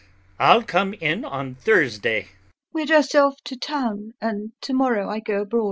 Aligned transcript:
I'll 0.39 0.63
come 0.63 0.95
in 0.95 1.23
on 1.23 1.53
Thursday. 1.53 2.21
LUBOV. 2.23 2.27
We're 2.73 2.85
just 2.87 3.13
off 3.15 3.35
to 3.45 3.55
town, 3.55 4.13
and 4.19 4.51
to 4.61 4.73
morrow 4.73 5.07
I 5.07 5.19
go 5.19 5.41
abroad. 5.41 5.59